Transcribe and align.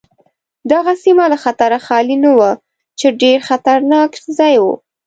دغه 0.71 0.93
سیمه 1.03 1.25
له 1.31 1.37
خطره 1.43 1.79
خالي 1.85 2.17
نه 2.25 2.31
وه 2.37 2.51
چې 2.99 3.07
ډېر 3.21 3.37
خطرناک 3.49 4.11
ځای 4.37 4.55
و. 4.63 4.65